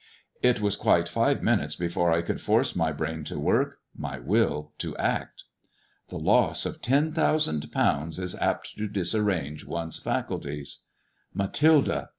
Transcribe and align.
It 0.41 0.59
was 0.59 0.75
quite 0.75 1.07
five 1.07 1.43
minutes 1.43 1.75
before 1.75 2.11
I 2.11 2.23
could 2.23 2.41
force 2.41 2.75
my 2.75 2.91
brain 2.91 3.23
to 3.25 3.37
work, 3.39 3.77
my 3.95 4.17
will 4.17 4.71
to 4.79 4.97
act. 4.97 5.43
The 6.09 6.17
loss 6.17 6.65
of 6.65 6.81
ten 6.81 7.13
thousand 7.13 7.71
pounds 7.71 8.17
is 8.17 8.33
apt 8.41 8.75
to 8.79 8.87
disarrange 8.87 9.63
one's 9.63 9.99
faculties. 9.99 10.85
Mathilde 11.35 12.07